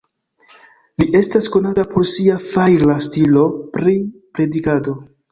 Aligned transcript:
Li 1.01 1.05
estas 1.17 1.49
konata 1.55 1.83
por 1.91 2.07
sia 2.11 2.37
fajra 2.45 2.95
stilo 3.09 3.43
pri 3.77 3.93
predikado. 4.39 4.95